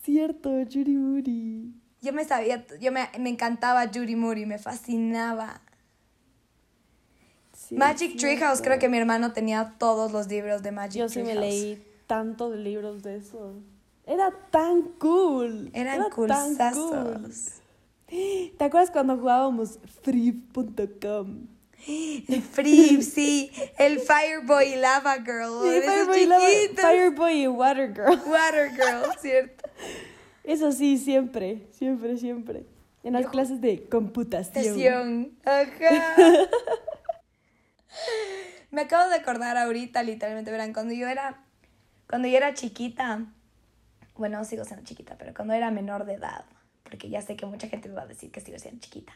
[0.03, 1.73] Cierto, Judy Moody.
[2.03, 5.63] Yo me sabía, yo me, me encantaba Judy Moody, me fascinaba.
[7.69, 8.63] Sí, Magic Treehouse, cierto.
[8.65, 12.55] creo que mi hermano tenía todos los libros de Magic Yo sí me leí tantos
[12.57, 13.55] libros de eso.
[14.07, 15.71] Era tan cool.
[15.75, 17.33] Eran Era tan cool.
[18.09, 21.47] ¿Te acuerdas cuando jugábamos free.com?
[21.89, 23.51] El Free, sí.
[23.79, 25.63] El Fireboy y Lava Girl.
[25.63, 26.89] Sí, Fireboy, y Lava-.
[26.89, 28.21] Fireboy y Water Girl.
[28.31, 29.69] Water Girl, ¿cierto?
[30.45, 32.65] Eso sí, siempre, siempre, siempre.
[33.03, 35.33] En las Yo- clases de computación.
[35.45, 35.67] Ajá.
[38.71, 41.43] Me acabo de acordar ahorita, literalmente, verán, cuando yo era,
[42.09, 43.25] cuando yo era chiquita,
[44.17, 46.45] bueno, sigo siendo chiquita, pero cuando era menor de edad,
[46.83, 49.13] porque ya sé que mucha gente me va a decir que sigo siendo chiquita,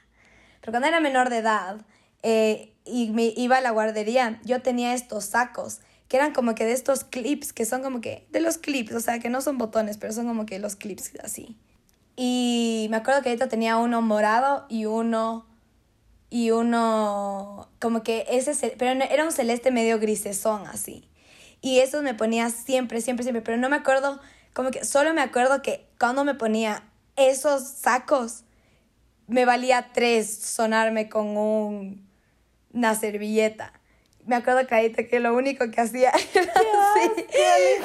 [0.61, 1.81] pero cuando era menor de edad
[2.23, 6.65] eh, y me iba a la guardería, yo tenía estos sacos que eran como que
[6.65, 9.59] de estos clips, que son como que, de los clips, o sea, que no son
[9.59, 11.57] botones, pero son como que los clips así.
[12.17, 15.47] Y me acuerdo que ahorita tenía uno morado y uno
[16.31, 21.09] y uno como que ese pero era un celeste medio grisesón así.
[21.61, 24.21] Y esos me ponía siempre, siempre, siempre, pero no me acuerdo
[24.55, 26.85] como que solo me acuerdo que cuando me ponía
[27.17, 28.45] esos sacos
[29.27, 32.09] me valía tres sonarme con un,
[32.73, 33.73] una servilleta.
[34.27, 37.25] Me acuerdo clarito que lo único que hacía era así.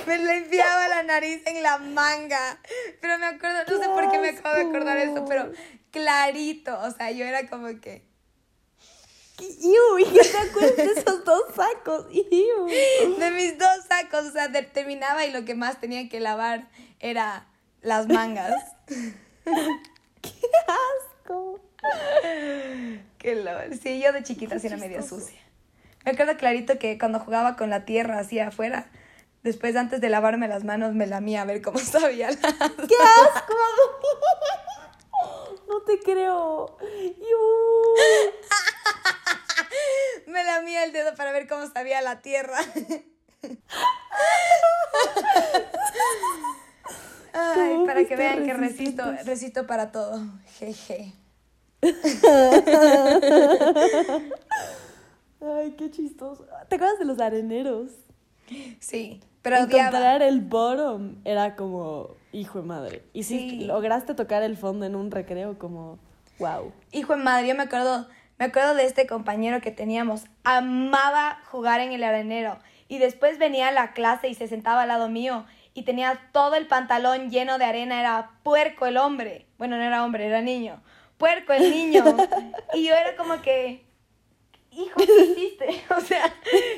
[0.07, 2.59] Me limpiaba la nariz en la manga.
[2.99, 5.51] Pero me acuerdo, no sé por qué me acabo de acordar eso, pero
[5.91, 6.77] clarito.
[6.81, 8.03] O sea, yo era como que.
[9.39, 9.99] ¡Iu!
[9.99, 12.05] ¿Y qué te acuerdas de esos dos sacos?
[12.11, 12.65] ¡Iu!
[13.19, 16.69] De mis dos sacos, o sea, terminaba y lo que más tenía que lavar
[16.99, 17.45] era
[17.81, 18.53] las mangas.
[20.21, 20.31] ¡Qué
[20.67, 21.59] asco!
[23.19, 25.21] Qué lo- Sí, yo de chiquita sí era medio chistoso.
[25.21, 25.39] sucia.
[26.05, 28.89] Me acuerdo clarito que cuando jugaba con la tierra así afuera,
[29.43, 32.37] después antes de lavarme las manos me lamía a ver cómo sabía la...
[32.37, 33.53] ¡Qué asco!
[35.67, 36.77] No te creo.
[36.79, 37.37] ¡Iu!
[40.85, 42.57] El dedo para ver cómo sabía la tierra.
[47.33, 50.21] Ay, ¿Cómo para que vean que resisto, resisto para todo.
[50.57, 51.13] Jeje.
[55.41, 56.45] Ay, qué chistoso.
[56.69, 57.91] ¿Te acuerdas de los areneros?
[58.79, 59.57] Sí, pero.
[59.57, 63.03] Encontrar el bottom era como hijo de madre.
[63.13, 63.65] Y si Sí.
[63.65, 65.99] lograste tocar el fondo en un recreo, como
[66.39, 66.71] wow.
[66.91, 70.25] Hijo de madre, yo me acuerdo, me acuerdo de este compañero que teníamos.
[70.43, 72.59] Amaba jugar en el arenero.
[72.87, 75.45] Y después venía a la clase y se sentaba al lado mío.
[75.73, 77.99] Y tenía todo el pantalón lleno de arena.
[77.99, 79.47] Era puerco el hombre.
[79.57, 80.81] Bueno, no era hombre, era niño.
[81.17, 82.03] Puerco el niño.
[82.73, 83.85] y yo era como que,
[84.71, 85.83] hijo, ¿qué hiciste?
[85.95, 86.27] O sea,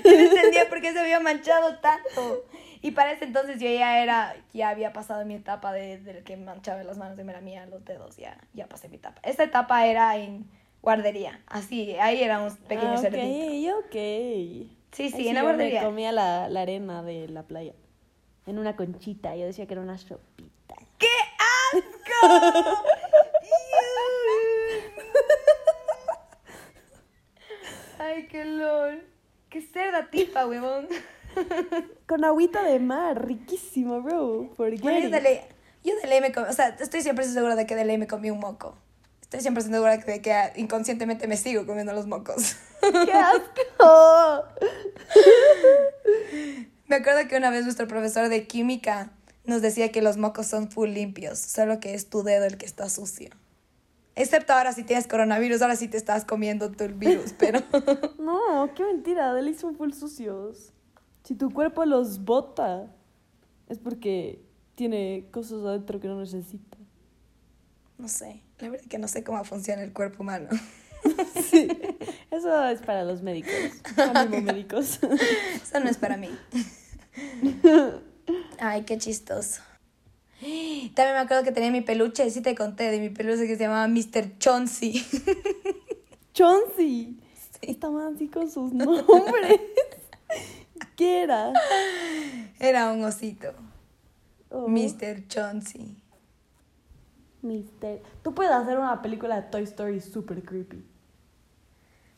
[0.04, 2.46] yo no entendía por qué se había manchado tanto.
[2.82, 6.38] Y para ese entonces yo ya era, ya había pasado mi etapa de, del que
[6.38, 9.20] manchaba las manos y me lamía los dedos, ya, ya pasé mi etapa.
[9.24, 10.48] Esta etapa era en
[10.82, 13.78] guardería, así, ahí era un pequeño ah, cerdito.
[13.78, 13.96] ok, ok.
[14.92, 15.82] Sí, sí, en la yo guardería.
[15.82, 17.74] Me comía la, la arena de la playa.
[18.46, 19.36] En una conchita.
[19.36, 20.76] Yo decía que era una sopita.
[20.98, 21.08] ¡Qué
[21.74, 22.84] asco!
[28.00, 29.04] Ay, qué lol.
[29.50, 30.88] Qué cerda tipa, huevón.
[32.08, 33.26] Con agüita de mar.
[33.26, 34.50] Riquísimo, bro.
[34.56, 35.12] Forget Bueno, it.
[35.12, 35.42] dale.
[35.84, 38.08] Yo de ley me comí, o sea, estoy siempre segura de que de ley me
[38.08, 38.78] comí un moco.
[39.28, 42.56] Estoy siempre segura de que inconscientemente me sigo comiendo los mocos.
[42.80, 44.46] ¡Qué asco!
[46.88, 49.12] me acuerdo que una vez nuestro profesor de química
[49.44, 52.66] nos decía que los mocos son full limpios, solo que es tu dedo el que
[52.66, 53.32] está sucio.
[54.16, 57.60] Excepto ahora si tienes coronavirus, ahora sí te estás comiendo tu virus, pero...
[58.20, 60.72] no, qué mentira, de son full sucios.
[61.24, 62.96] Si tu cuerpo los bota,
[63.68, 64.42] es porque
[64.76, 66.78] tiene cosas adentro que no necesita.
[67.98, 70.50] No sé, la verdad que no sé cómo funciona el cuerpo humano.
[71.50, 71.70] Sí,
[72.32, 73.54] eso es para los médicos,
[73.96, 75.00] ánimo médicos.
[75.02, 76.30] Eso no es para mí.
[78.60, 79.62] Ay, qué chistoso.
[80.42, 83.64] También me acuerdo que tenía mi peluche, sí te conté, de mi peluche que se
[83.64, 84.38] llamaba Mr.
[84.40, 85.06] Chauncey.
[86.34, 87.18] Chauncey.
[87.34, 87.60] Sí.
[87.62, 89.62] Estaban así con sus nombres.
[90.98, 91.54] ¿Qué era?
[92.60, 93.54] Era un osito.
[94.50, 94.68] Oh.
[94.68, 95.28] Mr.
[95.28, 95.96] Chauncey.
[98.24, 100.84] Tú puedes hacer una película de Toy Story super creepy.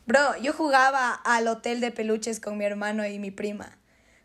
[0.05, 3.77] Bro, yo jugaba al hotel de peluches con mi hermano y mi prima.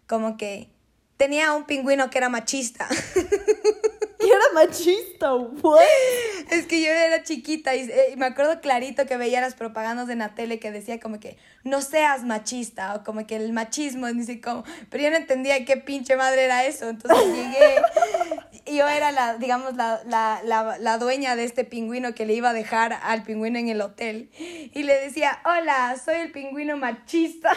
[0.07, 0.71] Como que
[1.17, 2.89] tenía un pingüino que era machista.
[4.19, 5.35] ¿Qué era machista?
[5.35, 5.81] What?
[6.51, 10.17] Es que yo era chiquita eh, y, me acuerdo clarito que veía las propagandas de
[10.17, 14.41] la tele que decía como que no seas machista o como que el machismo, dice
[14.41, 16.89] como, pero yo no entendía qué pinche madre era eso.
[16.89, 17.77] Entonces llegué
[18.67, 22.51] yo era la, digamos, la, la, la, la dueña de este pingüino que le iba
[22.51, 27.53] a dejar al pingüino en el hotel y le decía, hola, soy el pingüino machista.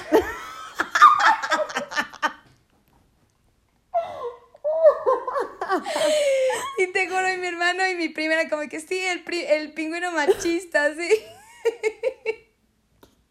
[6.78, 9.74] y te juro, y mi hermano y mi prima era como que sí, el, el
[9.74, 11.10] pingüino machista, sí.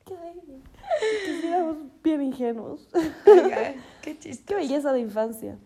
[0.06, 2.88] Qué éramos bien ingenuos.
[4.02, 4.44] qué chiste.
[4.46, 5.58] Qué belleza de infancia.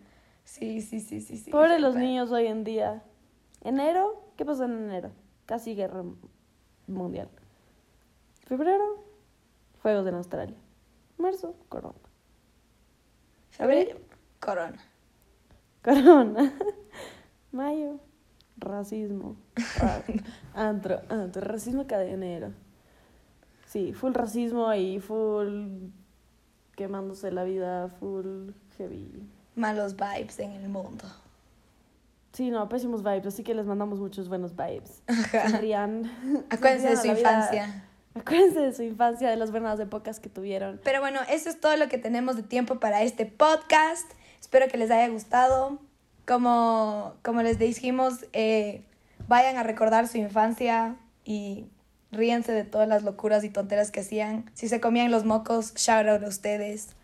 [0.51, 1.37] Sí, sí, sí, sí.
[1.37, 3.01] sí Pobre los niños hoy en día.
[3.61, 4.21] ¿Enero?
[4.35, 5.11] ¿Qué pasó en enero?
[5.45, 6.03] Casi guerra
[6.87, 7.29] mundial.
[8.47, 9.01] Febrero,
[9.81, 10.57] fuegos en Australia.
[11.17, 11.95] Marzo, corona.
[13.51, 13.97] Febrero,
[14.41, 14.83] corona.
[15.81, 16.53] Corona.
[17.53, 18.01] Mayo,
[18.57, 19.37] racismo.
[20.53, 22.51] Antro, antro, racismo cadenero.
[23.67, 25.91] Sí, full racismo y full
[26.75, 29.29] quemándose la vida, full heavy.
[29.61, 31.05] Malos vibes en el mundo.
[32.33, 35.03] Sí, no, pésimos vibes, así que les mandamos muchos buenos vibes.
[35.61, 36.11] Rían.
[36.49, 37.85] Acuérdense de su infancia.
[38.15, 40.81] Acuérdense de su infancia, de las buenas épocas que tuvieron.
[40.83, 44.09] Pero bueno, eso es todo lo que tenemos de tiempo para este podcast.
[44.39, 45.77] Espero que les haya gustado.
[46.25, 48.83] Como, como les dijimos, eh,
[49.27, 51.67] vayan a recordar su infancia y
[52.11, 54.49] ríense de todas las locuras y tonteras que hacían.
[54.55, 56.95] Si se comían los mocos, shout out a ustedes.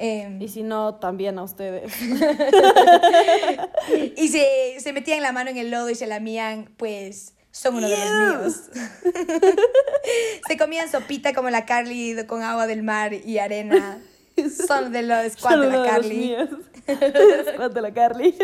[0.00, 1.92] Em, y si no, también a ustedes.
[4.16, 4.44] y si
[4.78, 8.08] se metían la mano en el lodo y se lamían, pues son uno de los
[8.08, 8.70] míos.
[10.48, 14.00] se comían sopita como la Carly con agua del mar y arena.
[14.68, 16.36] Son de los squad de la Carly.
[17.52, 18.38] squad de la Carly.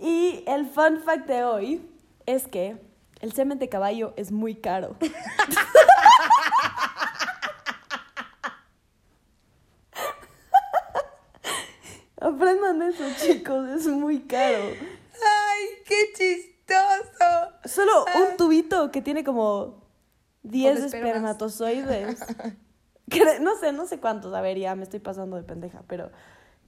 [0.00, 1.86] y el fun fact de hoy
[2.24, 2.78] es que
[3.20, 4.96] el semen de caballo es muy caro.
[12.26, 14.58] Aprendan eso, chicos, es muy caro.
[14.64, 17.52] ¡Ay, qué chistoso!
[17.64, 18.36] Solo un ah.
[18.36, 19.84] tubito que tiene como
[20.42, 22.18] 10 espermatozoides
[23.40, 26.10] no sé, no sé cuántos, a ver, ya me estoy pasando de pendeja, pero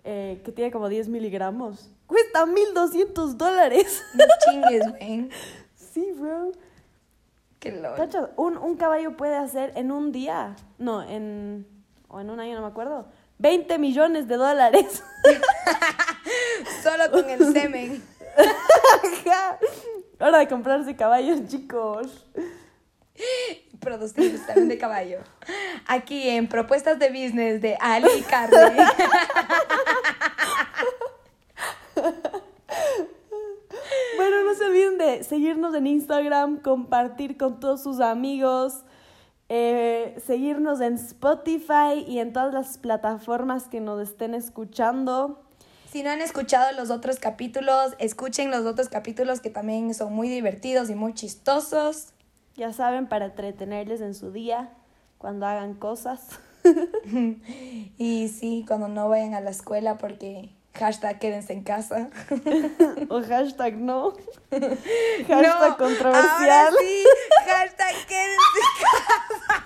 [0.04, 1.90] eh, que tiene como 10 miligramos.
[2.06, 4.04] Cuesta 1200 dólares.
[4.14, 5.28] No chingues, güey.
[5.74, 6.52] Sí, bro.
[7.58, 8.30] Qué loco.
[8.36, 11.66] Un, un caballo puede hacer en un día, no, en,
[12.06, 13.06] o en un año, no me acuerdo,
[13.38, 15.02] 20 millones de dólares.
[16.82, 18.02] Solo con el semen.
[20.20, 22.26] Hora de comprarse caballos, chicos
[23.80, 25.18] producidos también de caballo.
[25.86, 28.24] Aquí en Propuestas de Business de Ali y.
[34.16, 38.84] Bueno, no se olviden de seguirnos en Instagram, compartir con todos sus amigos,
[39.48, 45.42] eh, seguirnos en Spotify y en todas las plataformas que nos estén escuchando.
[45.90, 50.28] Si no han escuchado los otros capítulos, escuchen los otros capítulos que también son muy
[50.28, 52.08] divertidos y muy chistosos.
[52.56, 54.70] Ya saben, para entretenerles en su día,
[55.16, 56.40] cuando hagan cosas.
[57.96, 62.08] y sí, cuando no vayan a la escuela porque hashtag quédense en casa.
[63.10, 64.14] o hashtag no.
[65.28, 66.72] Hashtag controversial.
[66.78, 67.04] sí,
[67.46, 69.64] hashtag quédense en casa.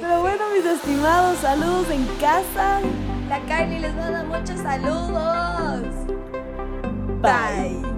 [0.00, 2.80] pero bueno, mis estimados saludos en casa.
[3.28, 5.82] La Kylie les manda muchos saludos.
[7.20, 7.95] Bye.